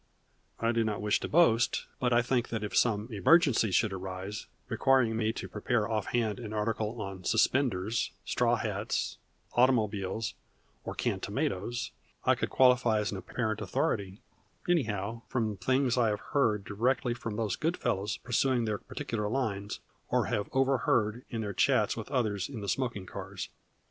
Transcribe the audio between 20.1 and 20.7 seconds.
have